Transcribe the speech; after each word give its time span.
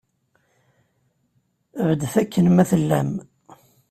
Beddet 1.87 2.13
akken 2.21 2.47
ma 2.51 2.63
tellam. 2.69 3.09